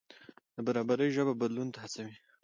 [0.55, 2.15] د برابرۍ ژبه بدلون ته هڅوي.